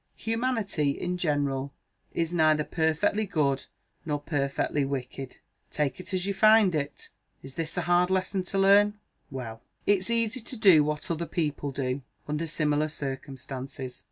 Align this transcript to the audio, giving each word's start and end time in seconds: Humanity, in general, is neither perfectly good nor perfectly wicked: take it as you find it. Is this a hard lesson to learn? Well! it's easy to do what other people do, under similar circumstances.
Humanity, 0.15 0.89
in 0.99 1.15
general, 1.19 1.71
is 2.11 2.33
neither 2.33 2.63
perfectly 2.63 3.27
good 3.27 3.67
nor 4.03 4.19
perfectly 4.19 4.83
wicked: 4.83 5.37
take 5.69 5.99
it 5.99 6.11
as 6.11 6.25
you 6.25 6.33
find 6.33 6.73
it. 6.73 7.09
Is 7.43 7.53
this 7.53 7.77
a 7.77 7.81
hard 7.81 8.09
lesson 8.09 8.41
to 8.45 8.57
learn? 8.57 8.97
Well! 9.29 9.61
it's 9.85 10.09
easy 10.09 10.39
to 10.39 10.57
do 10.57 10.83
what 10.83 11.11
other 11.11 11.27
people 11.27 11.69
do, 11.69 12.01
under 12.27 12.47
similar 12.47 12.89
circumstances. 12.89 13.99